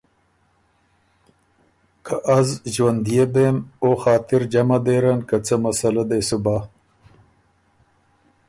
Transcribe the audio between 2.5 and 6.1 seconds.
ݫوَنديې بېم، او خاطر جمع دېرن که څۀ مسئلۀ